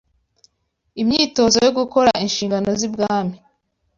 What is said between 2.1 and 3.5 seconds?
inshingano z’ibwami.